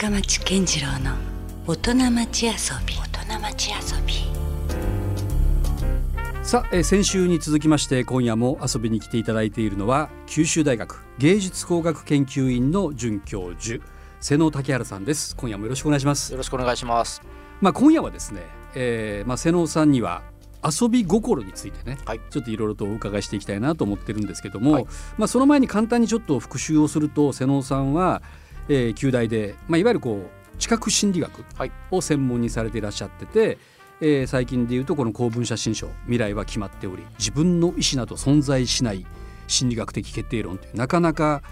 [0.00, 1.16] 深町健次郎の
[1.66, 2.52] 大人町遊
[2.86, 2.94] び。
[2.94, 4.14] 大人町遊び。
[6.44, 13.84] さあ、えー先週に続きまして今夜も遊びに来ていただいているのは九州大学芸術工学研究院の准教授
[14.20, 15.34] 瀬野竹原さんです。
[15.34, 16.30] 今夜もよろしくお願いします。
[16.30, 17.20] よろしくお願いします。
[17.60, 18.42] まあ今夜はですね、
[18.76, 20.22] えーまあ瀬野さんには
[20.62, 22.20] 遊び心についてね、はい。
[22.30, 24.86] ちょっといろいろとお伺いしていきたいなと思ってるんですけども、はい。
[25.16, 28.22] まあその前に簡単にちょっと復習をすると瀬野さんは、
[28.68, 31.72] えー、旧大で、まあ、いわゆるこう知覚心理学はい。
[31.90, 33.58] を専門にされていらっしゃってて、
[34.00, 39.04] えー最近でいうとこの公文写真書未来は決まっており自分の意思など存在しない
[39.46, 41.42] 心理学的決定論というなかなか、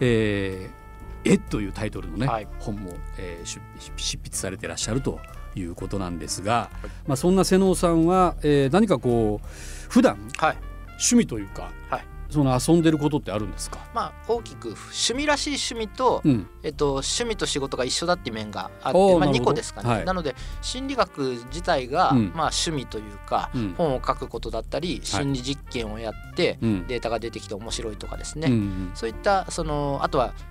[0.00, 0.86] えー
[1.28, 2.46] 絵というタイトルのね、はい。
[2.60, 3.60] 本も、えー出
[3.96, 5.18] 執筆されていらっしゃると
[5.56, 6.70] いうことなんですが、
[7.08, 9.46] まあ、そんな瀬能さんは、えー何かこう
[9.90, 10.56] 普段はい。
[10.90, 16.48] 趣味というか、はいその遊んでることってあるんですか、まあ大きく趣味らしい趣味と、うん。
[16.62, 19.40] えっと趣味と仕事が一緒だっていう面があって、まあおーなるほど。
[19.40, 19.88] 2個ですかね。
[19.90, 20.04] はい。
[20.04, 22.32] なので心理学自体が、うん。
[22.34, 23.74] まあ趣味というか、うん。
[23.76, 26.86] 本を書くことだったり心理実験をやって、うん。
[26.86, 28.48] データが出てきて面白いとかですね。
[28.48, 30.46] うんそういったそのあとはす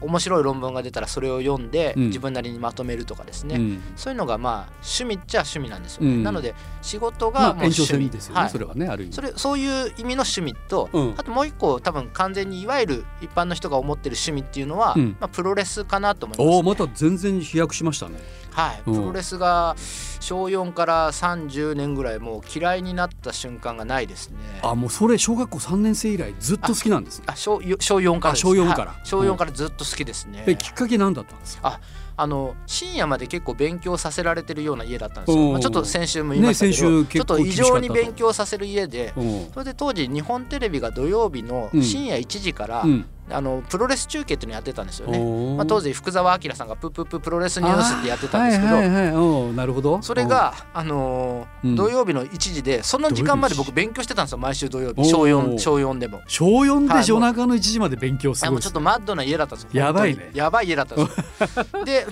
[0.00, 2.06] 面白い論文が出たらそれを読んで、うん。
[2.06, 3.56] 自分なりにまとめるとかですね。
[3.56, 3.82] うん。
[3.96, 6.08] そういうのがまあ趣味っちゃ趣味なんですよね。
[6.08, 6.22] うん。
[6.22, 8.50] なので仕事まあがもう趣味、線ですよね、はい。
[8.50, 9.12] それはねある意味。
[9.14, 11.14] それそういう意味の趣味と、うん。
[11.16, 15.16] あともう一個多分完全にいわゆる一般の人が思ってる趣味っていうのは、うん。
[15.20, 16.56] まあ、プロレスかなと思います、ね。
[16.56, 18.18] おおまた全然飛躍しましたね
[18.54, 18.94] はい、うん。
[18.94, 19.76] プロレスが
[20.20, 24.38] 小4から30年ぐらいもう嫌いになった瞬間がないですね。
[24.62, 27.26] あもうそれ小学校3年生以来ずっと好きなんですね。
[27.28, 28.92] あ小よ小4から小四から。
[28.92, 30.44] はい小4からずっと好きですね。
[30.46, 31.68] えきっかけ何だったんですか？
[31.68, 31.80] あ
[32.16, 45.18] あの深夜まで結構勉強させられてるような家だったんですよ、まあ、ちょっと先週も言いましたけど、ね先週ちょっと異常に勉強させる家でうんそれで当時日本テレビが土曜日の深夜1時から、うんあのプロレス中継っていうのやってたんですよね。
[45.56, 49.52] まあ、当時福澤明さんが「プップッププロレスニュース」ってやってたんですけど、はいはいはい。
[49.54, 50.02] なるほど。
[50.02, 51.76] それが、あのーうん。
[51.76, 54.38] 土曜日の1時でその時間まで僕勉強してたんですよ。
[54.38, 55.04] 毎週土曜日。
[55.08, 56.20] 小4小4でも。
[56.28, 57.04] 小4はい。
[57.04, 59.82] で夜中の1時まで勉強すあもうちょっとマッドな家だったんですよ。
[59.84, 60.30] やばいね。
[60.34, 61.84] やばい家だったんですよ。
[61.84, 62.06] で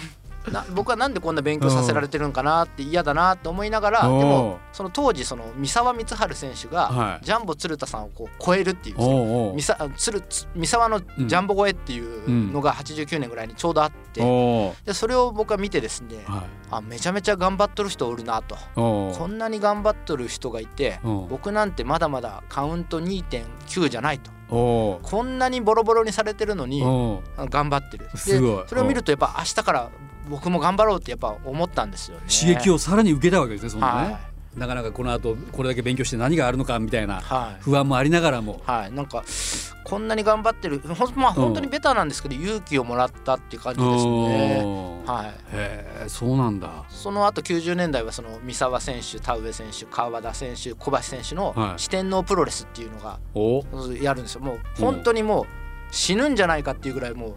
[0.50, 7.24] な僕はなんでこんな勉強させられてるのかなって嫌だなって思いながらでもその当時その三沢光晴選手はがい。
[7.24, 8.96] ジャンボ鶴田さんをこう超えるっていう
[9.54, 14.20] 三沢のジャンボ超えっていうのが89年ぐらいにちょうどあって、
[14.84, 16.44] でそれを僕は見てですねはい。
[16.70, 18.56] あめちゃめちゃ頑張っとる人おるなと。
[18.74, 24.30] こんなに頑張っとる人がいてうん僕なんてまだまだカウント2.9じゃないと。
[24.52, 26.82] こんなにボロボロにされてるのに
[27.48, 28.08] 頑張ってる。
[28.12, 28.18] で
[28.68, 29.90] それを見るとやっぱ明日から
[30.28, 32.24] 僕も頑張ろうってやっぱ思ったんですよね。
[32.28, 34.12] 刺激をさらに受けたわけですねそんなね。
[34.12, 37.22] はなかなかこの後これだけ勉強して何があるのかみたいな
[37.60, 38.60] 不安もありながらも。
[38.66, 39.24] はい、なんか
[39.84, 45.02] こんなに頑張ってるほんまあ本当にベタなんですけど勇気をもらったっていう感じですね。
[45.06, 46.84] はい、へえそうなんだ。
[46.90, 51.78] その後90年代はその三沢選手田上選手川田選手小橋選手のはい。
[51.78, 53.64] 四天王プロレスっていうのがお。
[54.02, 54.42] やるんですよ。
[54.42, 55.44] もう本当にもう
[55.90, 57.36] 死ぬんじゃないかっていうぐらいもう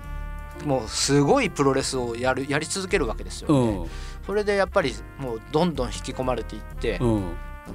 [0.64, 3.78] もうすごいプロレスをやるやり続けるわけですよね。
[3.78, 3.90] うん。
[4.26, 7.24] それでやっぱりもうどんどん引き込まれていってうん。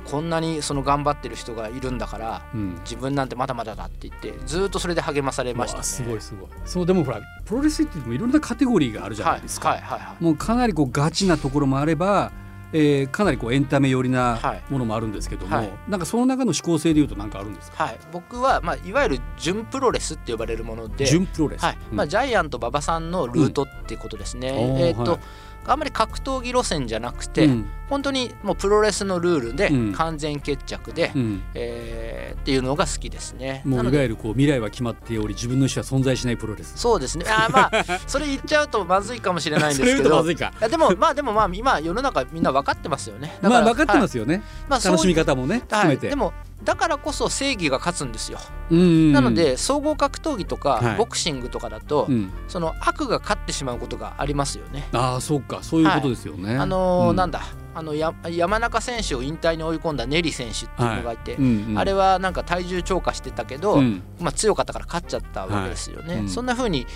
[0.04, 2.78] こんなにその頑張ってる人がいるんだからうん。
[2.82, 5.84] 自分なんてまだまだだって言ってずっとそれで励まされましたね。
[5.84, 6.48] すごいすごい。
[6.64, 10.24] そうでもほらプロレスって言ってもいろんなカテゴリーがあるじゃないですか、はいはいはいはい。
[10.24, 12.32] もうかなりこうガチなところもあれば、
[12.72, 14.62] えーかなりこうエンタメ寄りなはい。
[14.70, 15.70] ものもあるんですけども、はい。
[15.88, 21.78] なんかその中の指向性でいうと何かあるんですか、はい、僕は、まあ、いわゆる準プロレスって呼ばれるもので、準プロレス、はい。
[21.90, 24.52] うんまあ、ジャイアント馬場さんのルートってことですね。
[24.52, 25.20] おーえーっと、はい
[25.66, 27.66] あんまり格闘技路線じゃなくて、うん。
[27.88, 29.92] 本当にもうプロレスのルールでうん。
[29.92, 31.42] 完全決着で、うん。
[31.54, 33.62] えーっていうのが好きですね。
[33.64, 36.72] もうないわゆるこう未来は決まっており自分の意思は存在しないプロレス。
[36.76, 37.26] そうですね。
[37.28, 40.52] あー まあそれ言っちゃうとまずいかもしれないんですけどまずいか。
[40.58, 43.38] いやでもまあでもまあ今世の中みんな分かってますよね。
[43.42, 46.32] だまあ分かってまはいすよね、まあそういう楽しみ方もね含めて、はい、でも
[46.62, 48.38] だからこそ正義が勝つんですよ。
[48.70, 49.12] うん。
[49.12, 50.96] なので総合格闘技とかはい。
[50.96, 54.88] ボクシングとかだと、うん、その悪が勝ってしまうことがありますよね。
[54.92, 55.62] ああそうか。
[55.62, 57.16] そういうことですよね、あのーうん。
[57.16, 57.42] なんだ。
[57.72, 61.78] あのや山中選手を引退に追い込んだネリ選手っていうのがいて、うんうん。
[61.78, 64.02] あれはなんか体重超過してたけど、うん。
[64.20, 66.24] まあ、強かったから勝っちゃったわけですよね。
[66.28, 66.86] そんな風に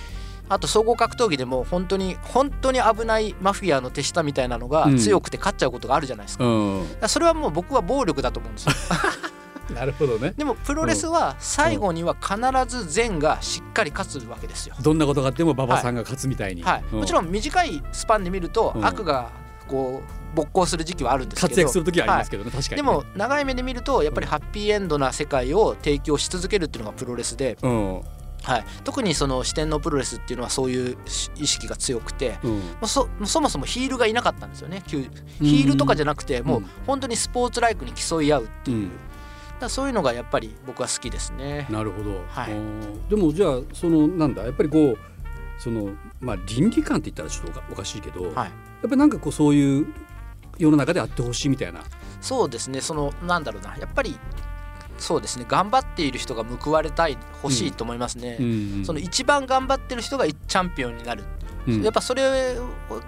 [0.49, 4.99] あと総合格闘技でも本当に本当に危ないマフィアの手下みたいなのがうん。
[4.99, 7.08] 強くて勝っちゃうことがあるじゃないですか。
[7.08, 8.72] それはもう僕は暴力だと思うんですよ。
[9.75, 10.34] なるほどね。
[10.37, 14.75] でもプロレスは最後には必ず善がしっかり勝つわけですよ。
[14.82, 16.99] どんなことがあっても馬場さんが勝つみたいに、はい、うん。
[17.00, 19.31] もちろん短いスパンで見るとうん悪が
[19.66, 21.49] こう勃興する時期はあるんですけど。
[21.49, 22.70] 活躍する時はありますけどね、確かに。
[22.72, 28.00] ね、でも長い目で見るとやっぱりハッピーエンドな世界を提供し続けるっていうのがプロレスでうん。
[28.43, 32.50] はい、特にその四天王プロレスっていうのはそういうし意識が強くてうん。
[32.50, 34.82] もうそそもそもヒールがいなかったんですよね。
[34.87, 36.67] ヒールとかじゃなくてもううん。
[36.87, 38.90] 本当にスポーツライクに競い合うっていう、うん
[39.60, 41.66] だそういうのがやっぱり僕は好きですね。
[41.70, 43.10] なるほど、はい。
[43.10, 44.44] でもじゃあそのなんだ？
[44.44, 44.98] やっぱりこう
[45.58, 48.50] そのまあ倫理観って言ったらちょっとおかおかしいけど、やっはい
[48.82, 49.86] ぱりなんかこうそういう
[50.58, 51.82] 世の中であってほしいみたいな。
[52.20, 52.80] そうですね。
[52.80, 53.76] そのなんだろうな。
[53.76, 54.18] やっぱり
[54.98, 55.46] そうですね。
[55.48, 58.36] 頑張っている人が報われたい欲しいと思いますね。
[58.40, 58.84] うん。
[58.84, 61.24] その一番頑張ってる人がチャンピオンになる、
[61.66, 61.82] うん。
[61.82, 62.56] やっぱそれ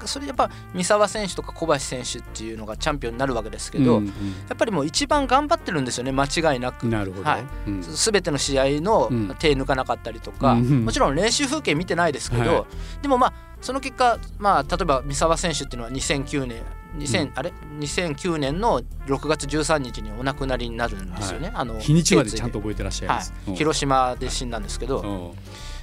[0.05, 4.12] それやっぱ三沢選手とか小橋選手っていうのがチャンピオンになるわけですけど、うんや
[4.55, 6.85] っぱりもう一番頑張ってるんですよね間違いなく。
[6.85, 6.91] うん。
[6.91, 7.44] なるほど、はい。
[7.67, 7.82] うん。
[7.82, 9.35] 全ての試合のうん。
[9.38, 13.03] 手抜かなかったりとか、うんもちろん練習風景見てないですけど、はい。
[13.03, 16.62] でもまあその結果、まあ、例えば三沢選手っていうのは2009年
[16.99, 17.32] 2000、うん。
[17.35, 21.50] あれ？2009年の6月13日にお亡くなりになるんですよね。
[21.55, 23.32] あの日にちまでちゃんと覚えてらっしゃいまはす。
[23.49, 25.31] い、広島で死んだんですけど、うん。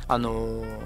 [0.07, 0.79] あのー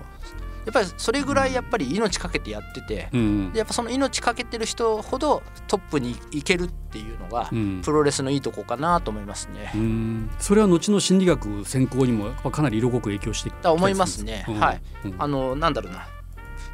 [0.67, 3.53] やっぱりそれぐらいやっぱり命かけてやってて、うん。
[3.53, 7.81] でやっぱその命かけてる人ほどトップに行けるっていうのが、うん。
[7.81, 9.71] プロレスのいいとこかなと思いますね。
[9.73, 10.29] うん。
[10.39, 14.43] それは後の心理学専攻にもかなり色濃く影響してきだ思いますね。
[14.49, 14.59] うん。
[14.59, 14.81] はい。
[15.05, 15.15] うん。
[15.17, 16.05] あのなんだろうな。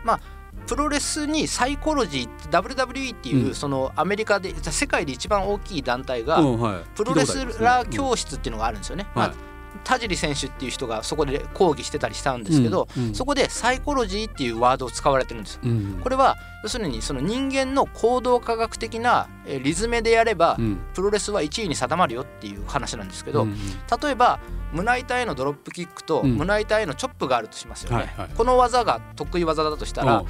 [0.03, 0.19] まあ
[0.65, 3.53] プロレスにサイコロジー WWE っていう、うん。
[3.53, 6.41] そのアメリカで世界で一番大きい団体が、
[6.95, 9.05] プロレスラー教室っていうのがあるんですよね。
[9.13, 9.33] まあ
[9.83, 13.15] 田尻選手っていう人がそこで講義してたりしたんですけど、うんうん。
[13.15, 15.61] そこでサイコロジーっていうワードを使われてるんですよ。
[15.63, 15.99] うんうん。
[16.01, 20.79] これは要するにその人間の行動科学的なえーリズムでやれば、うん。
[20.93, 23.57] プロレスは1位に定まるよっていう話なんですけど、うんうん。
[24.01, 24.39] 例えば
[24.71, 26.35] 胸板へのドロップキックとうん。
[26.35, 30.27] 胸板へのチョップがあるとしますよね、はいはいこの技が得意技だとしたら、うん。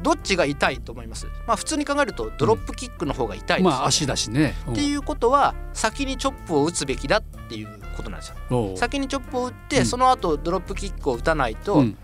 [0.00, 1.26] どっちが痛いと思います？
[1.48, 4.54] まあ普通に考えるとドロップキックの方が痛いですよね、まあ足だしね。
[4.70, 8.36] っていうことは先にチョップを打つべきだっていうことなんですよ。
[8.50, 8.72] う。
[8.72, 9.86] ん先にチョップを打って、うん。
[9.86, 11.96] その後ドロップキックを打たないと、うん。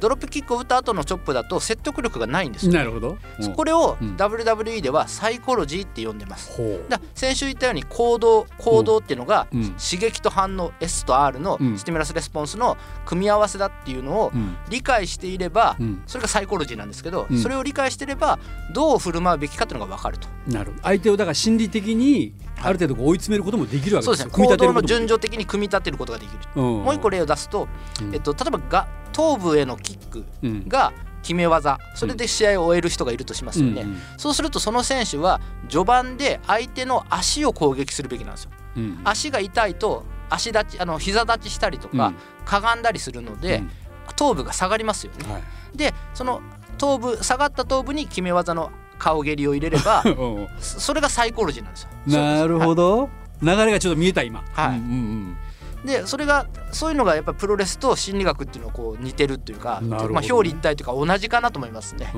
[0.00, 3.18] ドロップキックを打った後のチョップだと説得力がないんですよ、なるほど。
[3.40, 3.52] うん。
[3.52, 4.16] これをうん。
[4.16, 6.52] WWE ではサイコロジーって呼んでます。
[6.56, 6.84] ほう。
[6.88, 9.62] だ先週言ったように行動行動っていうのが、うん。
[9.72, 11.78] 刺激と反応 S と R のうん。
[11.78, 14.56] スティミュラスレスポンスの組み合わせだっていうのをうん。
[14.70, 16.02] 理解していれば、うん。
[16.06, 17.38] それがサイコロジーなんですけど、うん。
[17.38, 18.38] それを理解していれば
[18.72, 20.28] どう振る舞うべきかっていうのが分かると。
[20.46, 26.84] なる相手をだから心理的にある程度追い詰めることもできるわけそうでよ組みですすね行動の順序的に組み立てることができる、うん。
[26.84, 27.68] もう一個例を出すと、
[28.00, 28.14] うん。
[28.14, 30.68] えっと、例えばが頭部へのキックうん。
[30.68, 30.92] が
[31.22, 31.78] 決め技。
[31.94, 38.50] それで試合を終える人がいるとしますよね、うんそうするとその選手は序盤で相手の足を攻撃するべきなんですよ。
[38.76, 42.16] うん足が痛いと足立ちあの膝立ちしたりとか、うん。
[42.44, 43.70] かがんだりするので、うん。
[44.16, 45.32] 頭部が下がりますよね。
[45.32, 45.42] はい。
[45.76, 46.42] でその
[46.78, 48.70] 頭部下がった頭部に決め技の
[49.02, 51.88] 顔蹴りを入れれば うんそそれがサイコロジーなんですよ。
[52.06, 53.08] なるほど、
[53.42, 54.44] ど流れがちょっと見えた今。
[54.52, 54.68] はい。
[54.68, 55.36] うんうん
[55.84, 62.12] でそれがそういうのがやっぱプロレスと心理学っていうのはこう似てるというか、ねまあ、表裏一体というか同じかなと思いますね。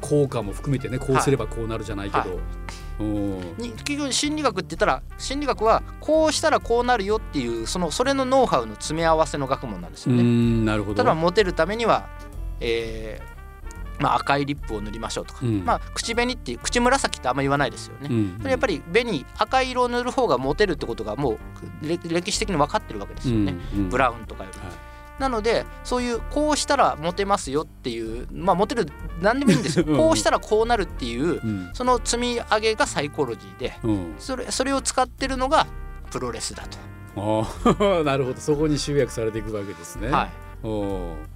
[0.00, 2.18] 効果も含めてねこうすればこうなるじゃないけど。
[2.18, 2.38] はい。
[2.98, 3.38] うん。
[3.58, 10.24] に結局心理学って言ったら心理学はこうしたらこうなるよっていうそのそれのノウハウの詰め合わせの学問なんですうよね。
[10.24, 10.96] んなるほど。
[10.96, 12.08] 例えばモテるためには、
[12.58, 13.31] えー
[13.98, 15.64] まあ、赤いリップを塗りましょうとか、うん。
[15.64, 18.08] まあ、口紅って口紫ってあんま言わないですよね。
[18.10, 18.36] うん。
[18.38, 21.38] それやっぱり紅赤い色を塗る方がモテるってことがもう
[21.86, 23.88] れ歴史的に分かってるわけですよね、うんうん。
[23.88, 24.58] ブラウンとかより。
[24.58, 24.68] はい。
[25.18, 28.86] なのでそういうこうしたらモテますよっていうまあモテる
[29.20, 29.84] 何でもいいんですよ。
[29.88, 29.96] うん。
[29.96, 31.70] こうしたらこうなるっていううん。
[31.74, 34.14] その積み上げがサイコロジーでうん。
[34.18, 35.66] それそれを使ってるのが
[36.10, 36.78] プロレスだと。
[37.14, 38.40] あー なるほど。
[38.40, 40.08] そこに集約されていくわけですね。
[40.08, 40.30] はい。
[40.62, 41.31] おー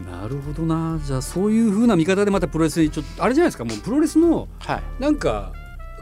[0.00, 0.98] なるほどな。
[1.04, 3.64] じゃあそういう風な見方でまたプロレスにちょっとあれじゃないですか。
[3.64, 5.52] もうプロレスのはい、なんか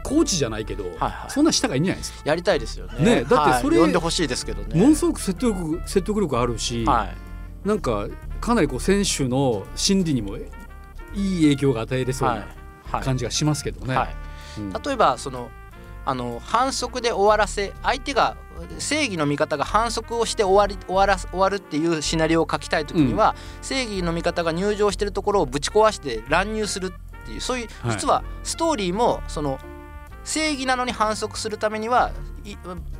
[0.03, 2.21] コーチじゃないけど、はいそんなしたがいいんじゃないですか。
[2.25, 3.03] やりたいですよね。
[3.03, 4.81] ねだってそれはい呼んでほしいですけどね。
[4.81, 7.67] ものすごく説得力説得力あるし、はい。
[7.67, 8.07] なんか
[8.41, 10.41] かなりこう選手の心理にもい
[11.13, 12.39] い影響が与えれそうはい。
[12.39, 12.45] な
[12.91, 13.03] はい。
[13.03, 13.95] 感じがしますけどね。
[13.95, 14.15] はい。
[14.57, 14.73] うん。
[14.73, 15.49] 例えばその
[16.05, 18.35] あの反則で終わらせ相手が
[18.79, 27.91] 正義の味方が反則をして終わり終わらす終わるっていうシナリオを書きたい時には、正義の味方が入場してるところをぶち壊して乱入するっていうそういうはい。
[27.91, 29.59] 実はストーリーもその
[30.23, 32.11] 正義なのに反則するためには
[32.45, 32.55] い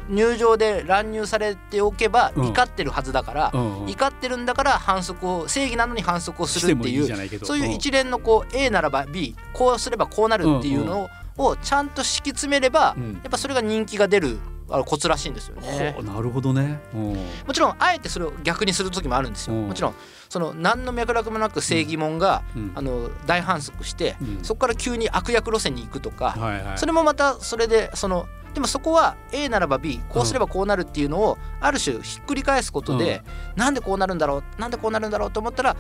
[0.10, 2.46] 入場で乱入されておけばうん。
[2.48, 3.90] 怒ってるはずだから、うんうん。
[3.90, 13.14] 怒ってるんだから反則を正義なのに反則をするっていうそういう一連のこう A ならば B こうすればこうなるっていうのをちゃんと敷き詰めればうん。
[13.14, 14.38] やっぱそれが人気が出る
[14.74, 15.96] あのコツらしいんですよね。
[16.02, 16.82] なるほどね。
[16.96, 17.14] うん。
[17.46, 19.54] もちろんあえてそれを逆にする時もあるんですよ。
[19.54, 19.68] うん。
[19.68, 19.96] もちろん
[20.30, 22.72] その何の脈絡もなく正義門がうん。
[22.74, 24.40] あの大反則してうん。
[24.44, 26.78] そこから急に悪役路線に行くとかはいはい。
[26.80, 28.26] それもまたそれでその
[28.56, 33.24] でもそこは A ならば B こうすればこうなるっていうのをある種ひっくり返すことで、
[33.56, 35.76] なんでこうなるんだろうなんでこうなるんだろうと思ったら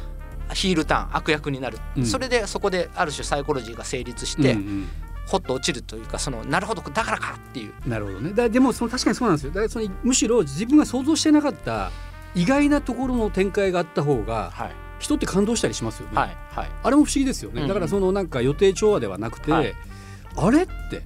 [0.53, 2.05] ヒールターン悪役になる、うん。
[2.05, 4.87] それでそこである種サイコロジーが成立して、うんうん
[5.27, 7.89] ほっと落ちるというかそのなるほどだからかっていう。
[7.89, 8.33] なるほどね。
[8.33, 9.51] だでもその確かにそうなんですよ。
[9.51, 11.91] だからそのむしろ自分が想像してなかった
[12.35, 14.71] 意外なところの展開があった方がはい。
[14.99, 16.71] 人って感動したりしますよね、はいはい。
[16.81, 19.73] あれも不思議ですよね、うんだからそのなんか予定調和ではなくて、はい。
[20.37, 21.03] あれって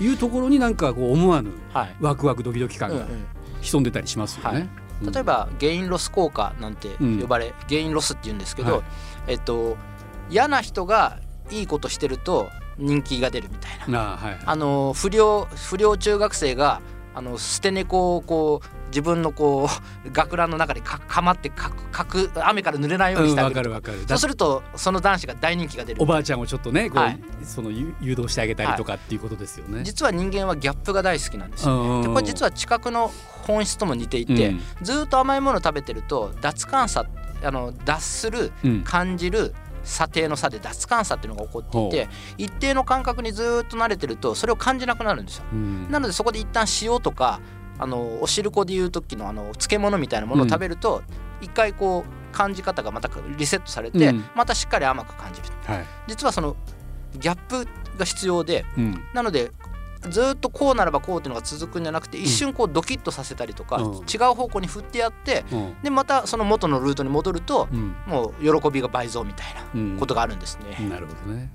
[0.00, 3.26] いうところになんかこう思わぬはい、ワクワクドキドキ感がうんうん。
[3.60, 4.68] 潜んでたりしますよね。
[5.02, 5.12] はい。
[5.12, 8.82] 例えばゲインロス効果なんてうん呼ばれ、ゲインロスって言うんですけど、はい。
[9.26, 9.76] えっと
[10.30, 11.18] 嫌な人が
[11.50, 12.48] いいことしてると
[12.78, 14.00] 人気が出るみたいな。
[14.00, 16.80] ああはいあの不良不良中学生が
[17.14, 19.68] あの捨て猫をこう自分のこ
[20.06, 23.98] う学ランの中でかかまってかくかく雨から濡れないようにしてあげる、かるわかる。
[24.06, 26.02] そうするとその男子が大人気が出る。
[26.02, 27.18] おばあちゃんをちょっとねこう、はい。
[27.42, 29.82] その誘誘導してあげたりとかっていうことですよね。
[29.82, 32.00] 実は人間はギャップが大好きなんですようんうんうん。
[32.00, 32.08] ね。
[32.08, 33.10] でこれ実は知覚の
[33.46, 34.60] 本質とも似ていて、うん。
[34.82, 37.06] ずーっと甘いものを食べてると脱感差
[37.42, 38.84] あの脱するうん。
[38.84, 42.08] 感じる査定の差で脱感差っていうのが起こっていて
[42.38, 45.44] 一定の感覚にずーっと慣れてるとそれを感じなくなるんですよ。
[45.52, 45.90] うん。
[45.90, 47.40] なのでそこで一旦塩とか
[47.78, 51.02] あのお汁粉でいう時のあの漬物みたいなものを食べると、
[51.40, 54.24] 一回こう感じ方がまたリセットされて、うん。
[54.34, 55.48] またしっかり甘く感じる。
[55.64, 55.86] はい。
[56.06, 56.56] 実はその
[57.18, 57.66] ギャップ
[57.98, 59.02] が必要でうん。
[59.14, 59.52] なので
[60.08, 63.94] ずーっとこうならばこうっていうのが続くんじゃなくて一瞬こうドキッとさせたりとか、うん。
[64.02, 65.76] 違う方向に振ってやってうん。
[65.82, 67.94] でまたその元のルートに戻るとうん。
[68.06, 69.96] もう喜びが倍増みたいなうん。
[69.98, 70.88] ことがあるんですね。
[70.88, 71.50] なるほどね。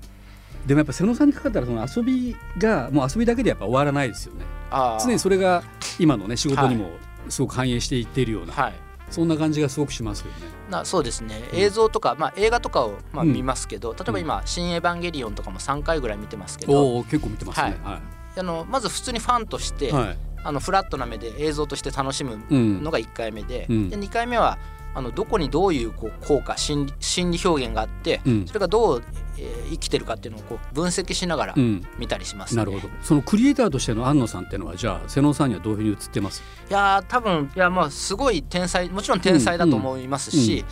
[0.66, 4.44] でもやっぱ瀬野さんにかかったらその遊びがもう遊びだけでやっぱ終わらないですよね。
[4.70, 5.62] 常にそれが
[5.98, 6.90] 今のね仕事にも
[7.28, 8.74] すごく反映していっているような、はい。
[9.10, 10.32] そんな感じがすごくしますよね。
[10.68, 11.42] なそうですね。
[11.52, 13.32] 映像とか、まあ、映画とかをまあうん。
[13.32, 17.02] 見ますけど、例えば今「新エヴァンゲリオン」とかも3回ぐらい見てますけど。
[17.04, 17.78] 結構見てますね。
[17.82, 18.00] は
[18.38, 19.92] あのまず普通にファンとして、い。
[19.92, 20.18] はい。
[20.44, 24.56] あのフラットな目で映像として楽しむうんのが1回目で,、うんで2回目は
[24.94, 29.02] あのどこにどういうこう効果心理心理表現があって、うんそれがどう、
[29.36, 31.82] えー生きてるかっていうのをこう分析しながらうん。
[31.98, 32.88] 見たりします、ねなるほど。
[33.02, 36.42] そのクリエイターとしての安野さんっていうのはじゃあ瀬野さんにはどういうふうに映ってます？
[36.70, 40.64] いやー多分いやまあすごい天才もちろん天才だと思いますし、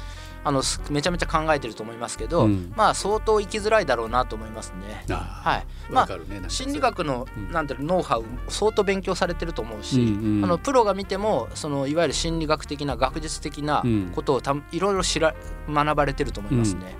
[0.46, 2.72] あのすめちゃめちゃ考えてると思いますけど、うん。
[2.76, 5.04] まあ相当生きづらいだろうなと思いますね。
[5.10, 6.44] あはい、あ、まあね。
[6.46, 7.50] 心理学のうん。
[7.50, 10.44] なんていうのノウハウ相当勉強されてると思うし、うんうん。
[10.44, 14.12] あのプロが見てもそのいわゆる心理学的な学術的なうん。
[14.14, 15.34] ことをたいろいろ知ら
[15.68, 16.94] 学ばれてると思いますね。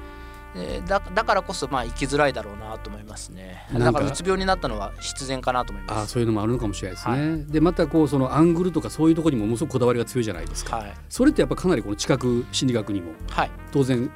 [0.57, 3.67] でだだからこそまあ生きづらいだろうなと思いますね。
[3.73, 6.13] だからうつ病になったのは必然かなと思いああます。
[6.13, 7.31] そういうのもあるのかもしれないですね。
[7.31, 10.77] はでまたこうそのアングルとかそういうところにもものすごくこだわりが強いじゃないですか。
[10.77, 14.11] はい、それってやっぱかなりこの知覚心理学にもはい、当然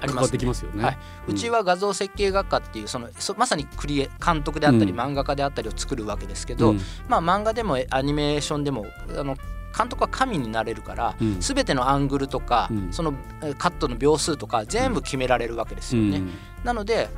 [0.00, 0.84] あります、関わってきますよね。
[0.84, 0.98] はい、
[1.28, 8.86] うちは画像設計学科っていうそのそまさにクリエ監督であったりうん漫画家であったりを作るわけですけど、うんまあ漫画でもアニメーションでも
[9.16, 9.36] あの
[9.76, 11.40] 監督は神になれるから、うん。
[11.40, 12.92] 全てのアングルとか、うん。
[12.92, 16.18] そのえーカットの秒数とか全部決められるわけですよね。
[16.18, 16.30] うん。
[16.64, 17.08] なので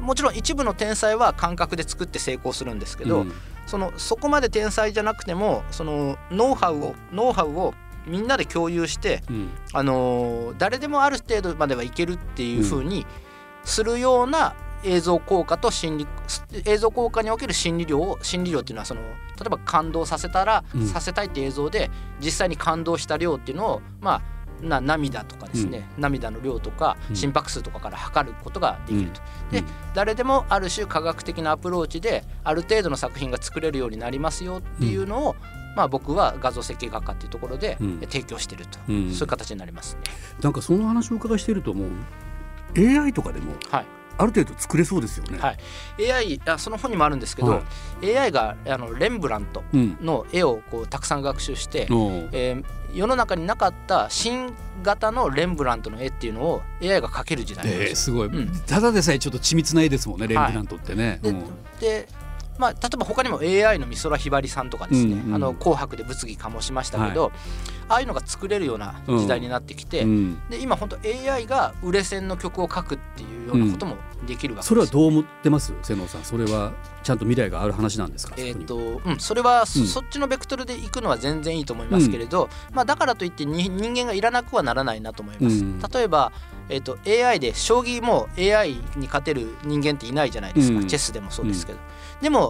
[0.00, 3.32] もちろん一部の天才は感覚で作って成功するんですけど、うん。
[3.66, 7.74] そのそこまで天才じゃなくてもそのノウハウをノウハウを
[8.06, 9.50] みんなで共有して、うん。
[9.72, 13.06] あのー誰でもある程度まではいけるっていう風に
[13.64, 16.06] するような映像効果と心理
[16.64, 19.06] 映像効果における心理量を心理量っていうのはその例
[19.46, 20.86] えば感動させたら、うん。
[20.86, 24.22] させたいって映像で実際に感動した量っていうのをまあ
[24.64, 27.16] な涙とかですね、涙の量とかうん。
[27.16, 29.20] 心拍数とかから測ることができると。
[29.50, 29.64] でうん。
[29.94, 35.36] 誰でもある種科学的なアプローチである程度の作品が作れるようになりますよっていうのを、
[35.76, 38.00] まあ、僕は画像設計学科っていうところでうん。
[38.00, 39.10] 提供してると、うん。
[39.10, 40.02] そういう形になりますね。
[40.40, 41.88] なんかその話をお伺いしているともう。
[42.76, 43.86] AI とかでもはい
[44.16, 45.38] ある程度作れそうですよね。
[45.38, 45.56] は
[45.98, 46.12] い。
[46.12, 47.62] AI あその本にもあるんですけど、は
[48.02, 49.98] AI があのレンブラントうん。
[50.00, 54.54] の絵をこうたくさん学習して、おーえー世の中になかった新
[54.84, 58.52] 型のレンブラントの絵っていうのを AI が描ける時代なんえーですごい、うん。
[58.66, 61.18] ただでさえちょっと緻密な絵ですもんねレンブラントってね。
[61.20, 61.44] でうん。
[61.80, 62.06] で
[62.58, 65.34] まあ、例えば他にも AI の美空ひばりさんとかですね、うんうん。
[65.34, 67.32] あの紅白で物議かもしましたけど、
[67.88, 70.48] ああいうのが作れるような時代になってきて、うん。
[70.48, 73.96] で今本当 AI が売れ線の曲を書くっていうようなことも
[74.26, 74.74] できるわけです。
[74.74, 75.72] よそれはどう思ってます？
[75.82, 76.24] 瀬能さん。
[76.24, 78.34] それはちゃんと未来がある話なんですか？
[78.38, 85.64] えーそことうん、それはそ,、っちのベクトルで行くのは全然いいと思いますけれど、まあ、だからといってに人間がいらなくはならないなと思います。
[85.64, 85.80] うん。
[85.80, 86.32] 例えば、
[86.68, 90.86] えー、と AI で将棋も AI に勝てる人間っていないじゃないですか、うん。
[90.86, 91.78] チェスでもそうですけど。
[92.22, 92.43] でも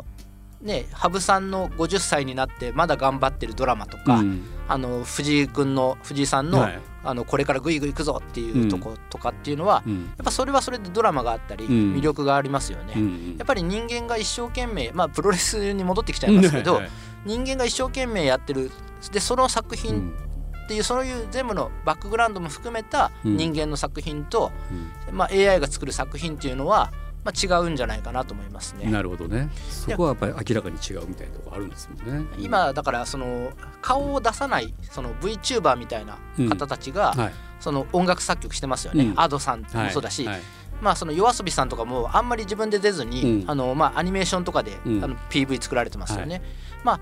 [0.64, 4.42] ね羽生さんの50歳になってまだ頑張ってるドラマとか、にうん。
[4.66, 6.80] あの藤井君の藤井さんの,、はい。
[7.04, 10.04] あのこれからグイグイ行くぞっていうとことかっていうのは、うん。
[10.06, 11.94] やっぱそれはそれでドラマがあったり、うん。
[11.94, 12.94] 魅力がありますよね。
[12.96, 16.90] うんやっぱり人間が一生懸命まあプロレスに戻ってきちゃいますけど、はい。
[17.26, 18.70] 人間が一生懸命やってる
[19.12, 20.14] でその作う品ん。
[20.64, 23.36] っていうそういう全部のバックグラウンドも含めたうん。
[23.36, 24.50] 人間の作品と、
[25.10, 25.16] うん。
[25.16, 26.90] まあ、AI が作る作品っていうのは、
[27.24, 28.90] まあ、違うんじゃないかなと思いますね。
[28.90, 29.50] なるほどね。
[29.68, 32.26] そこはやっぱり明らかに違うみたいなところあるんですもんね。
[32.38, 37.32] 今だからその顔を出さないその VTuber みたいな方たちが、はい。
[37.60, 39.20] その音楽作曲してますよね、うん。
[39.20, 40.40] アドさんもそうだし、はい。
[40.82, 43.50] まあその夜遊びさんとかもあんまり自分で出ずに、うん。
[43.50, 45.04] あのまあアニメーションとかで、うん。
[45.04, 46.42] あの PV 作られてますよね。
[46.82, 47.00] まあ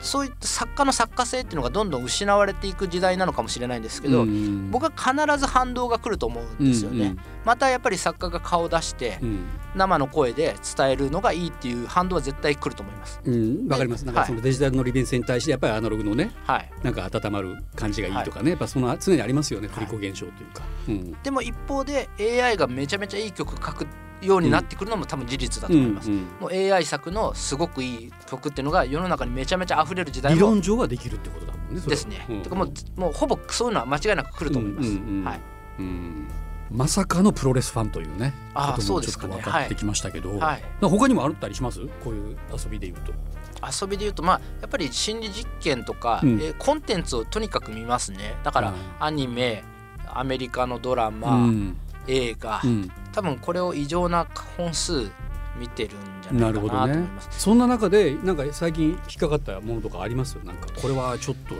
[0.00, 7.16] そういった作家の作家性っていうのがどんどん失われていく時代なのかもしれないんですけど、うん僕は必ず反動が来ると思うんですよね。
[7.44, 9.44] またやっぱり作家が顔を出してうん。
[9.74, 13.20] 生の声で伝えるのがいいっていう反動は絶対来ると思います。
[13.24, 13.34] うん。
[13.34, 14.04] うんわかります。
[14.04, 16.70] なんかそのデジタルの利便性に対してやっぱりアナログのねはい。
[16.82, 19.86] なんか温まる感じがいいとかね、やっぱその常にありますよねはい。
[19.86, 21.22] 振り子現象というか、うん。
[21.22, 23.86] でも一方で AI がめちゃめちゃいい曲書く
[24.22, 26.10] ようになってくるのも多分事実だと思います。
[26.10, 32.26] うんもう AI 作のすごくいい曲っていうのが世の中にめちゃめちゃ溢れる時代理も論上はできるってことだもんねですね。
[32.28, 34.88] うんてかもうもうほぼそういうのは間違いなく来ると思います。
[34.88, 35.40] うんうんうんはい。
[35.78, 36.28] うん
[36.70, 40.62] まさかのプロレスファンというねあーこともちょっとそうですかね分かってきましたけど、はい。
[40.62, 41.80] なんか他にもあったりします？
[42.04, 43.12] こういう遊びで言うと。
[43.60, 48.36] 遊びで言うとまあやっぱり心理実験とか、うんえーコンテンツをとにかく見ますね。
[48.44, 49.64] だからうんアニメ、
[50.06, 51.76] アメリカのドラマ、うん
[52.06, 52.90] 映画、うん。
[53.12, 54.26] 多分これを異常な
[54.56, 55.10] 本数
[55.58, 57.40] 見てるんじゃなないるほどかなと思いねます。
[57.40, 60.36] そんな中でなんか最近引っかかったものとかあります？
[60.44, 61.54] なんかこれはちょっと。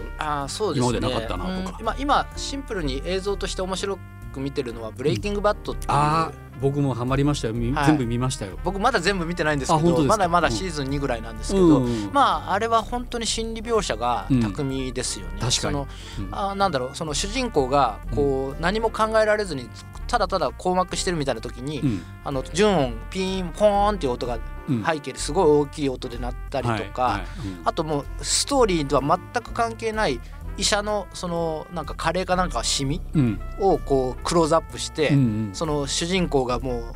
[0.74, 1.76] 今までなかったなとか。
[1.78, 1.84] うん。
[1.84, 3.98] まあ今シンプルに映像として面白
[4.30, 5.92] く見てるのはブレイキングバットっていう。
[5.92, 7.86] ああ僕もハマりましたよ、みはい。
[7.86, 8.58] 全部見ましたよ。
[8.64, 15.40] 僕まだ全部見てないんですけどまだまだシーズン2ぐらいなんですけど、うんまああれは本当に心理描写が巧みですよね。
[15.40, 15.52] 確かに。
[15.60, 16.28] そのうん。
[16.32, 19.70] あーなんだろうその主人公がこう、何も考えられずに
[20.06, 22.02] ただただ困惑してるみたいな時に、うん。
[22.24, 24.84] あの純音ピーンポーンっていう音がうん。
[24.84, 27.22] 背景ですごい大きい音で鳴ったりとか、
[27.64, 30.20] あともうストーリーとは全く関係ない
[30.60, 33.40] 医者のそのなんかカレーかなんかシミうん。
[33.58, 35.50] をこうクローズアップして、うんうん。
[35.54, 36.92] その主人公がも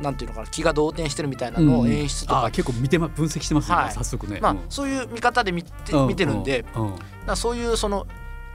[0.00, 3.92] うなんていうのかな気が動転してるみたいなのを演出とか、あー結構見てま分析してますね、はい。
[3.92, 4.40] 早速ね。
[4.40, 4.60] まあうん。
[4.68, 7.36] そういう見方で見てうん見てるんで、うん。
[7.36, 8.06] そういうその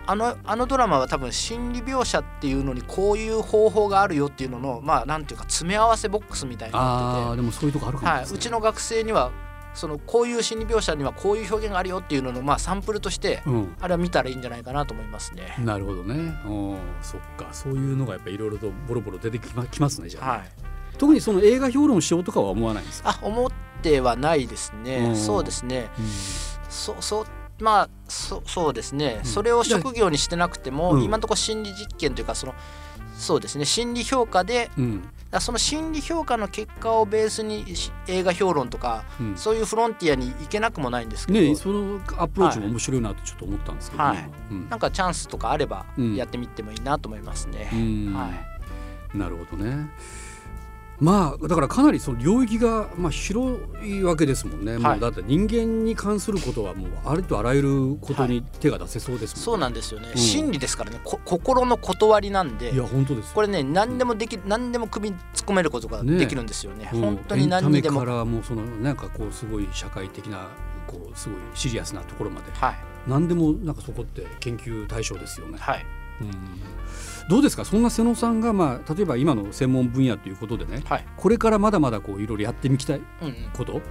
[0.10, 6.88] あのあのドラマは多分心理描写っていうのにこういう方法があるよっていうののまあなんていうか詰め合わせボックスみたいになって
[7.28, 8.34] ああでもそういうとこあるかもしれない。
[8.34, 9.32] うちの学生には
[9.78, 13.76] そのこういう心理描写にはこういう表現があるよっていうののまあサンプルとしてうん。
[13.80, 15.56] あれは見たらいいんじゃないかなと思いますね。
[15.60, 16.16] なるほどね。
[16.46, 17.48] うんそっか。
[17.54, 20.50] そういうのがやっぱいろいろとボロボロ出てきまきますねじゃあね、はい、
[20.98, 23.12] 特にその映画評論しようとかは思わないんですか？
[23.12, 25.12] あ思ってはないですうね。
[25.12, 25.90] んそうですね。
[26.00, 26.06] うん。
[26.70, 27.26] そそう
[27.64, 29.26] まあそそうですね、うん。
[29.26, 31.04] それを職業にしてなくても、うん。
[31.04, 32.56] 今のところ心理実験というかその
[33.16, 33.66] そうですね。
[33.66, 34.70] 心理評価で
[35.42, 39.38] その心理評価の結果をベースにし映画評論とかうん。
[39.38, 44.30] そういうフロンティアに行けなくもないんですけど、ねそのアプローチも面白いなとちょっと思ったんですけど、ねはい。
[44.52, 44.70] うん。
[44.70, 46.16] なんかチャンスとかあればうん。
[46.16, 47.70] やってみてもいいなと思いますね。
[47.74, 48.14] うん。
[48.14, 48.30] は
[49.14, 49.18] い。
[49.18, 49.90] なるほどね。
[51.00, 54.80] まあだからかなりその領域がまあ広いわけですもんね。
[54.80, 54.98] もはい。
[54.98, 59.44] うだって人間に関することはもうありとあらゆることに手が出せそうですもんね。
[59.44, 60.18] そうなんですよね、うん。
[60.18, 61.00] 心理ですからね。
[61.04, 62.74] こ心の断りなんで。
[62.74, 63.28] いや本当です。
[63.28, 63.32] よ。
[63.36, 66.90] これね何でもでき何でも首に突っ込めることがねできるんですよね。
[66.92, 67.02] うん。
[67.02, 68.00] 本当に何にでも。
[68.00, 70.50] からもうそのなんかこうすごい社会的な
[70.88, 72.52] こうすごいシリアスなところまで。
[72.54, 72.76] はい。
[73.08, 75.58] 何でもなんかそこって研究対象ですよね。
[75.60, 75.86] はい。
[76.22, 76.30] うん
[77.30, 77.66] どうですか？
[77.66, 81.06] そんな瀬野さんがまあ例えば今の専門分野ということでねはい。
[81.18, 83.36] これからまだまだこういろいろやってみきたいうんうん。
[83.54, 83.74] こと？
[83.74, 83.84] はい。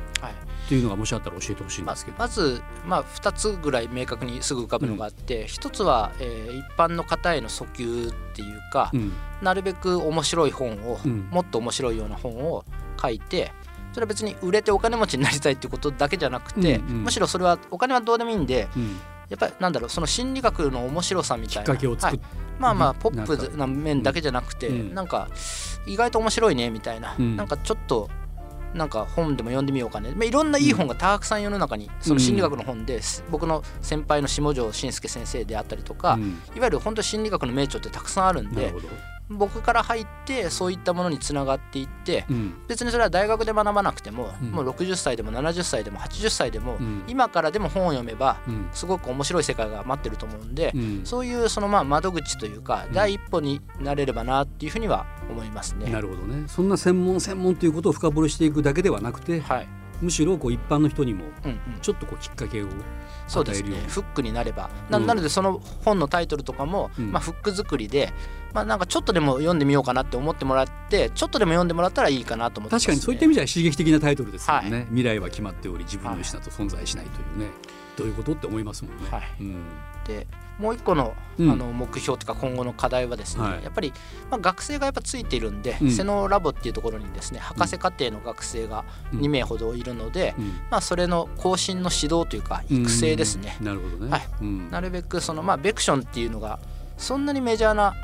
[0.67, 2.19] っていうのがもしあったら教えてほしいんまですけど。
[2.19, 9.13] まず、まあ、2つぐらい明確にすぐ浮かぶのがあって、1つは、えー一般の方への訴求っていうか、うん。
[9.43, 11.29] なるべく面白い本を、うん。
[11.31, 12.65] もっと面白いような本を
[13.01, 13.53] 書いて
[13.93, 17.03] それは別に売れてお金持ちになりたいっていうことだけじゃなくて、うんうん。
[17.05, 18.97] むしろそれはお金はどうでもいいんでうん
[19.29, 21.75] やっぱりなんだろうその心理学の面白さみたいな。
[21.75, 22.21] はい。
[22.59, 22.97] まあまあうん。
[22.97, 24.95] ポップな面だけじゃなくて、うん。
[24.95, 25.29] なんか
[25.87, 27.37] 意外と面白いねみたいな、うん。
[27.37, 28.09] なんかちょっと
[28.75, 36.41] なんか本でも読んでみようかね、まあ、いろんないい本がたくさん世の中にその心理学の本で、僕の先輩の下條慎介先生であったりとか、うん。
[36.55, 38.75] いわゆる本当心理学の名著ってたくさんあるんで。
[39.29, 42.55] 僕から入ってそういったものにつながっていってうん。
[42.69, 44.51] 別にそれは大学で学ばなくても、うん。
[44.51, 47.03] もう60歳でも70歳でも80歳でも、うん。
[47.09, 51.01] 今からでも本を読めばうんすごく面白い世界が待ってると思うんで、うん。
[51.05, 52.93] そういうそのまあ窓口というかうん。
[52.93, 55.91] 第一歩になれればなっていうふうには思いますね。
[55.91, 56.45] なるほどね。
[56.47, 59.69] そんな専門専門ということを深掘りしていくだけではなくて、はい、
[60.01, 61.25] むしろこう一般の人にも
[61.83, 62.69] ちょっとこうきっかけを
[63.27, 63.77] そうですね。
[63.89, 64.71] フックになれば。
[64.89, 65.07] なうん。
[65.07, 67.13] なのでその本のタイトルとかも、うん。
[67.13, 68.13] まあ、フック作りで、
[68.57, 77.51] まあ、なんかちょっとでも読んでみようかなって思ってもらってちょっとでも読んでもらったらいいかなと思ってね、確かにそういった意味では刺激的なタイトルですよね、は未来は決まっており自分の意思など存在しないというね、
[77.99, 79.11] どういうことって思いますもんね。
[79.11, 79.23] はい。
[79.41, 79.65] うん。
[80.07, 80.27] で
[80.59, 81.51] もう一個の,、うん。
[81.51, 83.63] あの目標というか今後の課題はですね、はい。
[83.63, 83.93] やっぱり、
[84.31, 85.91] まあ、学生がやっぱついているんで、うん。
[85.91, 89.21] セノラボっていうところにですね博士課程の学生がうん。
[89.21, 90.45] 2名ほどいるので、うん。
[90.71, 94.11] まあ、それの更新の指導というか育成ですね、うんなるほどね。
[94.11, 94.29] はい。
[94.41, 94.71] うん。
[94.71, 96.59] なるべくそのまあベクションっていうのが
[96.97, 97.95] そんなにメジャーな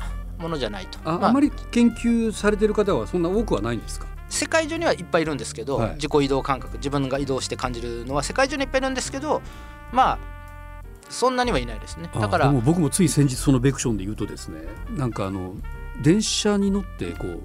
[0.43, 0.99] ものじゃないと。
[1.03, 4.05] まあああまり研究されてる方はそんな多くはないんですか？
[4.29, 5.95] 世界中にはいっぱいいるんですけど、はい。
[5.95, 9.41] 自己移動感覚自分が移動して感じるのは世界中にいっぱいいるんですけど
[9.91, 10.19] まあ
[11.09, 12.09] そんなにはいないですね。
[12.13, 15.55] だから僕もつい先日そのベクションで言うとですねなんかあの
[16.01, 17.41] 電車に乗ってこう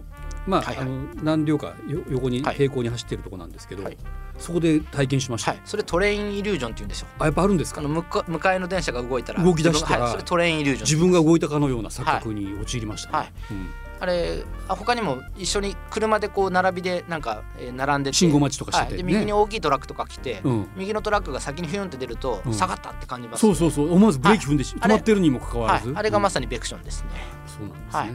[0.48, 0.86] まあ,、はいはい。
[0.86, 2.56] あの何両かよ横にはい。
[2.56, 3.96] 平行に走ってるとこなんですけど、はい。
[4.38, 5.60] そこで体験しました、はい。
[5.64, 7.80] それトレインイリュージョンって言うんですよあやっぱあるんですか？
[7.80, 13.32] あの向か向かいの電車が動いたら動き出したらはい、それトレインイリュージョン自分が動いたかのような錯覚に陥りましたね、はい。
[13.52, 18.16] うんあれあ他にも一緒に車でこう並びでなんか、えー並んでて。
[18.16, 22.54] 信号待ちとかしてはい、て、でね右に大きいトラックとか来て、うん、右のトラックが先にフィュンって出ると、うん。
[22.54, 23.40] 下がったって感じます。
[23.40, 23.92] そうそうそう。
[23.92, 27.10] 思わずブレーキ踏んでし、はい止まってるにもかかわらず、はい、あれがまささにベクションですね、
[27.46, 28.10] そうなんですね、はい。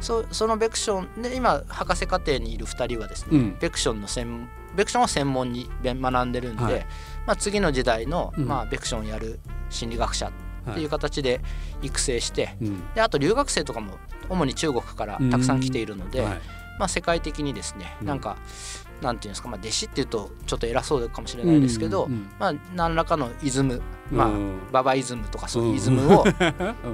[0.00, 3.56] そそのベクションで今博士課程にいる2人はですね、うん。
[3.58, 6.86] ベクションの専ベクションを専門にべ学んでるんで、はい。
[7.26, 8.46] まあ、次の時代の、うん。
[8.46, 11.40] まあ、ベクションをやる心理学者うんっていう形で
[11.82, 12.94] 育成して、うん。
[12.94, 13.94] であと留学生とかも
[14.28, 16.40] 主に中国からたくさん来ているので、はい。
[16.78, 18.06] まあ、世界的にですね、うん。
[18.06, 18.36] なんか
[19.00, 26.34] なんていうんですか、まあ、弟子っていうとちょっと偉そうかもしれないですけど、まあ、何らかのイズム、まあうんババイズムとかそういうイズムを、うん。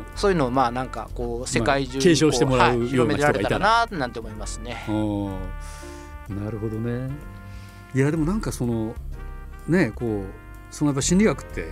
[0.17, 4.85] そういうのをまあなんかこう世界中に継承してもらう広めてられたらななんて思いますね。
[4.89, 7.11] なるほどね。
[7.95, 8.95] いやでもなんかその
[9.69, 10.25] ねこう
[10.75, 11.69] そのやっぱ心理学って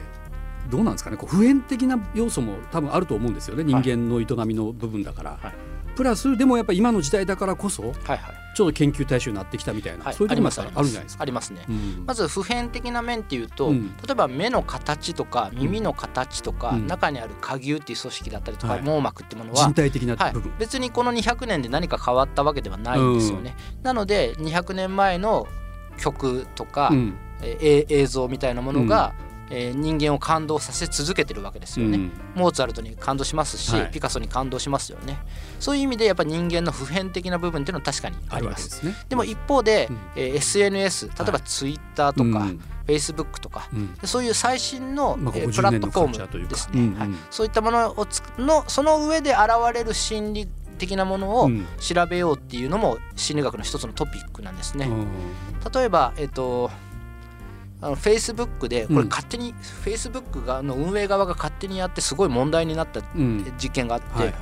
[0.70, 1.16] どうなんですかね。
[1.16, 3.64] こう普遍的な要素も多分あると思うんですよね。
[3.64, 5.54] 人間の営みの部分だから、はい。
[5.96, 8.20] プラスでもやっぱ今の時代だからこそはいはい。
[8.54, 11.22] ちょっと研究対象になってきたみたいな、はい、そういうところもあるんじゃないですか。
[11.22, 11.52] あります。
[11.52, 11.64] ね。
[11.68, 12.04] うん。
[12.04, 13.88] まず普遍的な面っていうと、うん。
[13.96, 16.86] 例えば目の形とか耳の形とか、うん。
[16.86, 18.82] 中にある下牛っていう組織だったりとか、はい。
[18.82, 20.32] 網膜ってものは人、体的なはい。
[20.32, 23.54] 部分、、別にこの200年で何か変わったわけではないんですよね。
[23.82, 25.46] なので200年前の
[25.98, 27.14] 曲とか、うん。
[27.42, 29.14] えー映像みたいなものが、
[29.50, 31.98] えー人間を感動させ続けてるわけですよね。
[31.98, 32.12] うん。
[32.34, 33.90] モーツァルトに感動しますし、はい。
[33.90, 35.18] ピカソに感動しますよね。
[35.58, 38.84] そういう意味でやっぱ人間の普遍的な部分っていうのは確かにああります。
[38.86, 38.94] ね。
[39.08, 39.98] でも一方で、うん。
[40.16, 41.42] えー SNS 例えばはい。
[41.42, 42.60] Twitter とか、うん。
[42.86, 43.94] Facebook とかうん。
[43.94, 49.40] でそういう最新の、まあえー10プラットフォームですね、うんうんはい、そういったものをつのその上で現
[49.74, 51.66] れる心理的なものをうん。
[51.78, 54.86] 調べようっていうのも心理学の一つのトピックなんですね。
[54.86, 55.06] うん
[55.74, 56.70] 例えば、えっと
[57.82, 59.08] あの Facebook でこれうん。
[59.08, 63.52] 勝手に、Facebook がの運営側が勝手にやってすごい問題になったうん。
[63.62, 64.34] 実験があって、はいはい。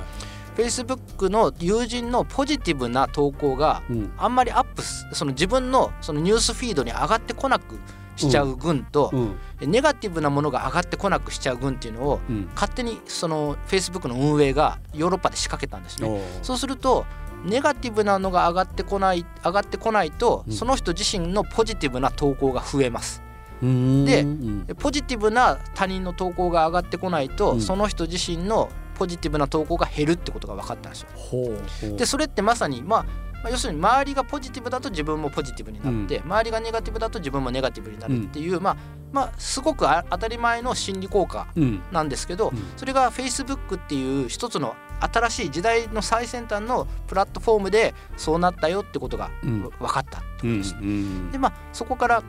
[0.57, 4.11] Facebook の友人のポジティブな投稿がうん。
[4.17, 7.79] あんまりアップすその自分のそのニュースフィードに上がってこなく
[8.17, 9.71] しちゃう群と、うん。
[9.71, 12.49] ネガティブなものが上がってこなくしちゃう群っていうのをうん。
[12.55, 16.21] 勝手にその Facebook の運営がヨーロッパで仕掛けたんですね。
[16.41, 17.05] そうすると
[17.45, 20.53] ネガティブなのが上がってこない上がってこないと、うん。
[20.53, 23.23] その人自身のポジティブな投稿が増えます。
[23.61, 24.65] うん。
[24.65, 27.61] でポジティブな他人の投稿が上がってこないと、うん。
[27.61, 31.97] その人自身のポジティブな投稿が減るってことが分かったんですよ。
[31.97, 33.03] でそれってまさにまあ
[33.41, 38.77] まあ要するに周りがポジティブだと自分もポジティブになって、周りがネガティブだと自分もネガティブになるっていう、まあ
[39.13, 41.81] まあすごくあ当たり前の心理効果うん。
[41.91, 42.57] なんですけど、うん。
[42.75, 49.61] それが Facebook っていう一つの新しい時代の最先端のプラットフォームでそうなったよってことがうん。
[49.61, 50.75] 分かったってことうんです。
[50.75, 51.31] うん。
[51.31, 52.23] でまあそこから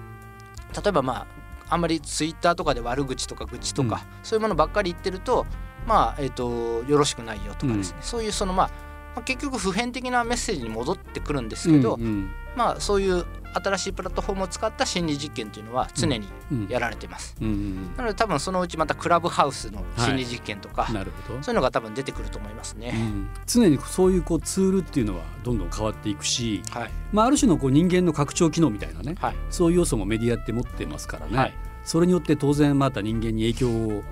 [0.74, 1.26] 例えばま
[1.68, 5.46] ああんまりツイッターとかで悪口とか愚痴とか、そういうものばっかり言ってると
[5.86, 8.70] まあえっ、とよろしくないよとかですね、そういうそのまあ
[9.20, 12.30] まあ結局普遍的なメッセージに戻ってくるんですけど、うんうん。
[12.56, 16.68] まあそういう新しいプラットフォームを使った心理実験というのは常にうん。
[16.68, 17.36] やられてます。
[17.40, 21.42] うんうんなので多分そのうちまたクラブハウスの心理実験とか、なるほど。
[21.42, 22.92] そういうのが多分出てくると思いますうね。
[22.92, 23.28] ん。
[23.46, 26.90] 常にそういうこうツールっていうのはどんどん変わっていくし、はい。
[27.12, 29.36] まあ、ある種のこう人間の拡張機能みたいなねはい。
[29.50, 31.54] そういう要素もメディアって持ってますからね、はい。
[31.84, 34.02] それによって当然また人間に影響を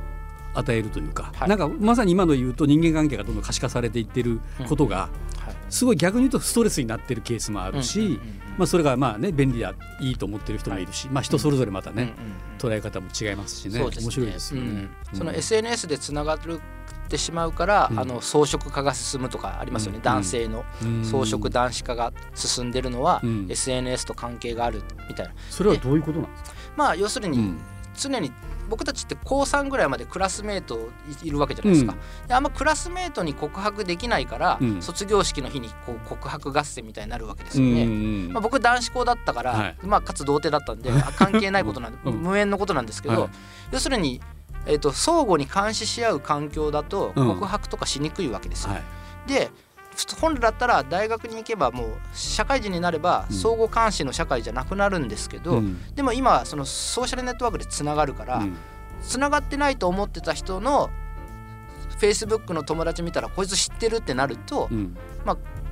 [0.59, 1.49] 与えるというか、はい。
[1.49, 5.57] なんかまさに今の言うと人間関係がどんどん可視化されていってることが、はい。
[5.71, 8.19] すごい逆に言うとストレスになってるケースもあるし、
[8.57, 12.13] まあ、それがまあね便利だいいと思ってる人もいるし、まあ、人それぞれまたね、
[12.59, 13.81] 捉え方も違いますしね。
[13.81, 14.89] 面白いですよね。
[15.13, 15.19] うん。
[15.19, 16.61] そのうん SNS でつながる
[17.07, 18.01] ってしまうから、うん。
[18.01, 20.03] あの装飾化が進むとかありますよね、うん。
[20.03, 21.05] 男性のうん。
[21.05, 23.47] 装飾男子化が進んでるのは、うん。
[23.49, 25.33] SNS と関係があるみたいな。
[25.51, 26.53] それはどういうことなんですか？
[26.77, 27.59] まあ要するに、うん
[27.99, 28.33] 常に
[28.69, 30.91] 僕たちって高3ぐらいまでクラスメート
[31.23, 34.83] いいるわけじゃないですか、であんまクラスメートに告白できないから、うん。
[34.83, 39.77] 卒業式の日にこう告白合戦みたいになるわけですよね、んまあ、僕男子校だったから、はい。
[39.83, 42.15] まあ、かつ童貞だったんであ関係ないことなんで、 うん。
[42.15, 43.31] 無縁のことなんですけど、はい。
[43.73, 44.21] 要するに、
[44.67, 47.29] えー、と相互に監視し合う環境だとうん。
[47.29, 48.73] 告白とかしにくいわけですよ。
[48.73, 48.83] はい。
[49.29, 49.51] で
[50.21, 53.37] 本来だったら大学に行けばもう社会人になればうん。
[53.37, 55.95] 相互監視の社会じゃなくなるんですけど、うん。
[55.95, 58.57] でも今はそのソーシャルネットワークでつながるから、うん
[59.01, 60.91] つながってないと思ってた人の
[62.01, 64.97] Facebook の友達見たらこいつ知ってるってなると、うん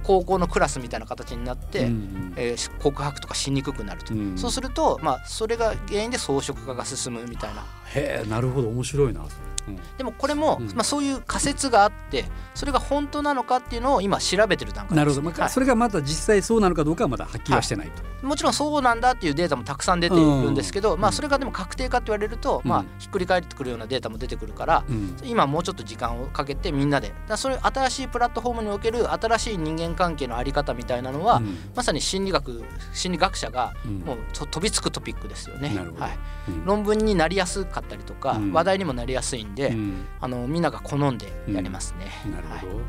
[0.07, 4.39] 高校のクラスみたいな形になって、うんえー告白とかしにくくなると、うん。
[4.39, 7.65] そうすると、まあ、それが原因で装飾化が進むみたいな。
[7.95, 8.69] へえなるほど。
[8.69, 9.77] 面白いな、うん。
[9.99, 10.67] でもこれも、うん。
[10.69, 15.53] まあ、そういう仮説があってそれが本当なのかっていうのを今調べてる段階なるほど、です、まあはい。
[15.53, 25.17] それがまた実際そうなのかどうかはまだはっきりはしてないと、もちろんそうなんだっていうデータもたくさん出ているんですけど、まあ、それがでも確定かって言われると、まあうん、ひっくり返ってくるようなデータも出てくるから、うん。
[25.25, 27.13] 今もうちょっと時間をかけてみんなで。
[27.29, 31.59] だそれ新しいプラットフォームにおける新しい人間関係のあり方みたいなのは、うん。
[31.75, 33.99] まさに心理学心理学者がうん。
[34.01, 35.77] もうと飛びつくトピックですよね。
[35.99, 36.65] はい、うん。
[36.65, 38.53] 論文になりやすかったりとか、うん。
[38.53, 40.05] 話題にもなりやすいんで、うん。
[40.21, 42.13] あのみんなが好んでやりますね。
[42.31, 42.85] なるほど、はい。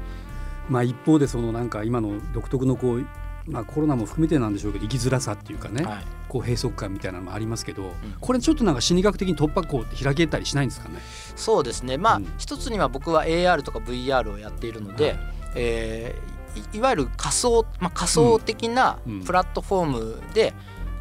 [0.70, 3.08] まあ一方でそのなんか今の独特のこう
[3.50, 6.06] まあコロナも含めてなんでしょうけど生きづらさっていうかね、はい。
[6.28, 11.00] こう閉塞感みたいなのもありますけど、これちょっとなんか心理学的に突破口って開けたりしないんですかね？
[11.38, 11.98] そうですね。
[11.98, 12.28] まあ、うん。
[12.38, 15.20] 一つには僕は AR とか VR をやっているので、はい。
[15.56, 20.54] えーいいわゆる仮想、まあ、仮想的なうんプラットフォームで、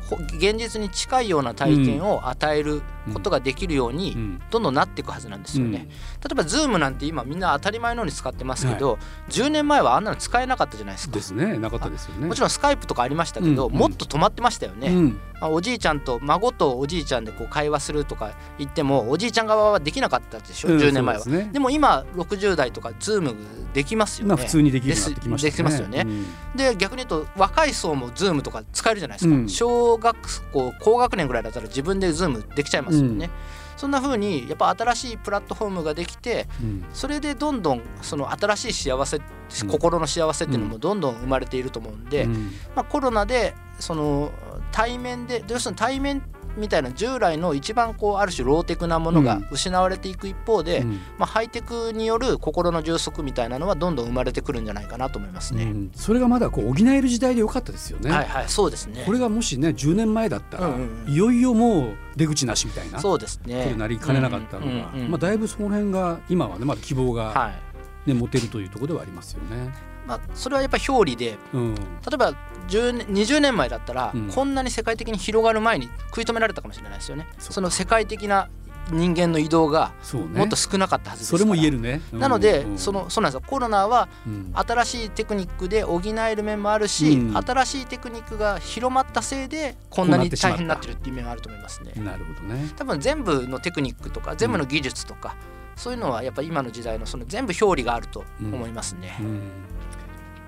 [0.08, 4.40] ほ現実に近いような体験を与えることができるように、うん。
[4.50, 5.88] どんどんなっていくはずなんですよね。
[6.22, 8.98] 例えば Zoom なんて今みんな当たり前のように使ってますけど、
[9.30, 11.14] 10年前はあんなの使えなかったじゃないですか。
[11.14, 12.26] ですねなかったですよね。
[12.26, 15.20] もちろんスカイプとかありましたけど、もっと止まってましたよね、うん。
[15.40, 21.24] まあおじいちゃんと孫とおじいちゃんでこう会話するとか言ってもおじいちゃん側はできなかったでしょ、うん10年前は。
[21.24, 21.50] ですね。
[21.52, 23.34] でも今60代とか Zoom
[23.72, 26.04] できますよね、まあ普通にできるようになってきましたですできますよね。
[26.06, 29.48] うんで逆に言うと若い層も Zoom とか使えるじゃないですか、うん。
[29.48, 30.16] 小学
[30.52, 33.30] 校高学年ぐらいだったら自分で Zoom できちゃいますよね、
[33.76, 36.84] そんな風にやっぱ新しいプラットフォームができてうん。
[36.92, 39.68] それでどんどんその新しい幸せ、うん。
[39.68, 42.50] 心の幸せっていうのもどんどん生まれていると思うんで、うん。
[42.74, 44.32] まあ、コロナでその
[44.72, 46.22] 対面で要するに対面
[46.56, 55.64] みたいな従来の一番こうある種ローテクなものがうん失われていく一方で、うんまあ、ハイテクによる心の充足みたいなのはどんどん生まれてくるんじゃないかなと思いますね。
[55.64, 58.10] うんそれがまだこう補える時代でよかったですよね。
[58.10, 59.02] はいはいそうですね。
[59.06, 63.74] これがもしね10年前だったら、うんうんうんいよいよもう出口なしみたいなそうですね。
[63.76, 67.66] なりかねなかったのが、うんうんうんまあ、だいぶその辺が今はねまだ希望が、はい
[68.06, 69.74] ね持てるというところではありますよね。
[70.06, 71.74] まあ、それはやっぱり表裏でうん。
[71.74, 71.80] 例
[72.14, 72.32] えば
[72.68, 74.28] 10年20年前だったら、うん。
[74.28, 77.26] こんなに世界的に広がる前に食い止められたかもしれないですよね。
[77.38, 78.48] その世界的な
[78.92, 79.92] 人間の移動が
[80.32, 81.38] もっと少なかったはずですから。
[81.40, 82.02] それも言えるね。
[82.12, 82.20] うん。
[82.20, 82.78] なので、うん。
[82.78, 83.42] そのそうなんですよ。
[83.44, 84.52] コロナはうん。
[84.54, 87.36] 新しいテクニックで補える面もあるし、うん。
[87.36, 91.92] 新しいテクニックが広まったせいでこんなに大変になってるっていう面はあると思いますね。
[91.96, 92.72] なるほどね。
[92.76, 95.34] 多分全部のテクニックとか全部の技術とか、
[95.74, 99.18] そういうのはやっぱ今の時代のその全部表裏があると思いますね。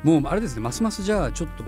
[0.04, 1.64] うんもうあれですねますますじゃあちょっと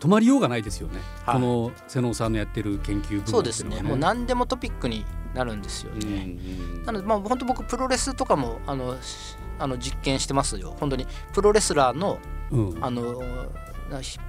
[0.00, 1.34] 止まりようがないですよね、はい。
[1.36, 3.82] この瀬能さんのやってる研究部分っていそうですね。
[3.82, 6.24] もう何でもトピックになるんですようんうね。
[6.24, 6.84] ん。
[6.84, 10.76] なのでまあ本当僕プロレスとかもあのしあの実験してますよ。
[10.78, 12.18] 本当にプロレスラーの
[12.50, 12.78] うん。
[12.84, 13.22] あの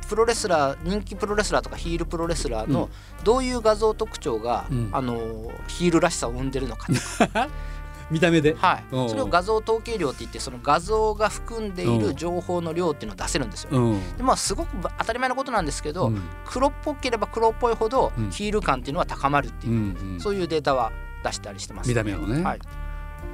[0.08, 2.90] プロレスラー人気プロレスラーとかヒールプロレスラーの
[3.24, 4.90] どういう画像特徴が、うん。
[4.94, 7.50] あのヒールらしさを生んでるのかとか、
[8.10, 12.00] 見た目で、はい、それを画像統計量って言ってその画像が含んでいうん。
[12.00, 13.70] る情報の量っていうのを出せるんですよ。
[13.72, 14.18] うん。
[14.18, 16.22] でまあすごくば当たり前のことなんですけど、うん。
[16.46, 18.30] 黒っぽければ黒っぽいほどうん。
[18.30, 20.20] ヒール感っていうのは高まるっていうう、んうん。
[20.20, 20.92] そういうデータは
[21.24, 22.60] 出したりしてます、見た目のね、はい、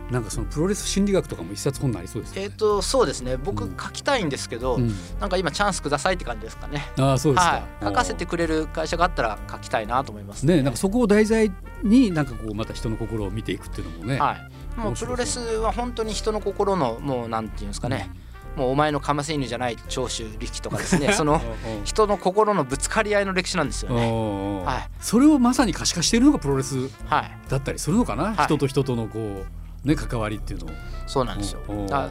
[0.10, 2.44] なんかそのプロレス心理学とかも一冊本になりそうですよね。
[2.44, 3.38] えっ、とそうですね。
[3.38, 3.78] 僕うん。
[3.78, 4.94] 書きたいんですけど、うん。
[5.20, 6.92] なんか今チャンスくださいって感じですかね。
[6.98, 11.52] ああそうですか、はい、書かせてくれる会社があったら書きたいなと思いますねなんかそこを題材
[11.84, 18.10] になんかこうまた人の心を見ていくっていうのもね、はい、もうプロレスは本当に人の心のもうなんていうんですかね、
[18.56, 21.14] もうお前のかませ犬じゃない長州力とかですね。
[21.14, 21.42] その
[21.84, 24.64] 人の心のぶつかり合いの歴史なんですよね。
[24.66, 24.90] はい。
[25.00, 28.46] それをまさに可視化しているのがプロレスはい、だったりするのかな、はい。
[28.46, 29.44] 人と人とのこ
[29.86, 30.70] うね関わりっていうのを。
[31.06, 31.62] そうなんですよ。
[31.88, 32.10] だ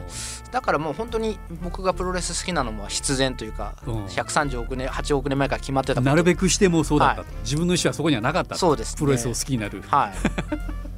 [0.51, 4.05] だからもう本当に僕がプロレス好きなのも必然というかうん。
[4.05, 8.59] 130億年8億年前から決まってたなるべくしてもそうだったと、は自分の意思はそこにはなかったと。
[8.59, 8.99] そうですね。
[8.99, 9.81] プロレスを好きになる。
[9.87, 10.13] はい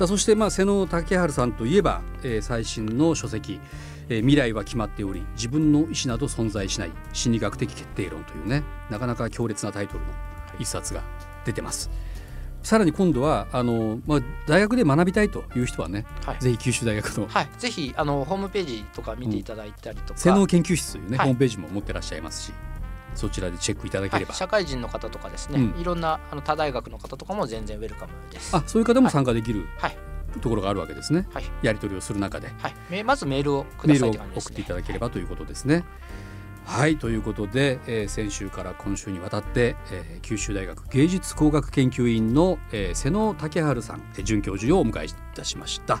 [0.00, 3.60] さあそしてまあ瀬野武春さんといえば、えー最新の書籍、
[4.08, 10.06] えー未来は決まっており自分の意思など存在しない心理学的決定論というねなかなか強烈なタイトルの
[10.58, 11.02] 一冊が
[11.44, 11.90] 出てます。
[12.62, 16.38] さらに今度はあの、まあ、大学で学びたいという人はね、はい。
[16.38, 21.26] ぜひ九州大学のはい、ぜひあのホームページとか見ていただいたりとか、性能研究室というね、はい。
[21.26, 22.52] ホームページも持ってらっしゃいますし
[23.14, 28.56] そちらでチェックいただければ、はい、社会人の方とかですね、うんいろんなあの他大学の方とかも全然ウェルカムです。
[28.56, 29.96] あそういう方も参加できるはい
[30.40, 34.40] ところがあるわけですね、はいやり取りをする中ではい、めまずメールをくださいメールを。
[34.40, 35.84] 送っていただければということですね。
[36.66, 46.00] はいということで、えー先週から今週にわたって、えー九州大学芸術工学研究院の、えー瀬野武春さんえー准教授をお迎えいたしました。